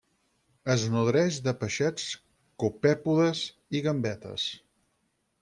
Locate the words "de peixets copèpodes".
1.47-3.43